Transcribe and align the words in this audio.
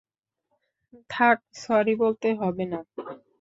থাক, 1.09 1.37
সরি 1.55 1.93
বলতে 2.01 2.27
হবে 2.41 2.63
না। 2.71 2.79